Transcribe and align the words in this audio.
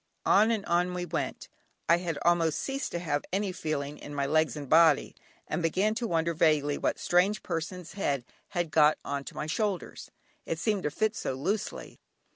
On 0.25 0.49
and 0.49 0.65
on 0.65 0.95
we 0.95 1.05
went. 1.05 1.47
I 1.87 1.97
had 1.97 2.17
almost 2.25 2.57
ceased 2.57 2.91
to 2.93 2.97
have 2.97 3.23
any 3.31 3.51
feeling 3.51 3.99
in 3.99 4.15
my 4.15 4.25
legs 4.25 4.55
and 4.55 4.67
body, 4.67 5.15
and 5.47 5.61
began 5.61 5.93
to 5.93 6.07
wonder 6.07 6.33
vaguely 6.33 6.75
what 6.79 6.97
strange 6.97 7.43
person's 7.43 7.93
head 7.93 8.25
had 8.47 8.71
got 8.71 8.97
on 9.05 9.23
to 9.25 9.35
my 9.35 9.45
shoulders, 9.45 10.09
it 10.43 10.57
seemed 10.57 10.81
to 10.81 10.89
fit 10.89 11.15
so 11.15 11.35
loosely. 11.35 11.99